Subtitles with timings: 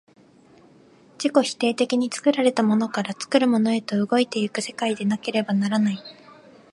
[1.23, 5.99] 自己否定的に作られたものから作るものへと動いて行く世界でなければならない。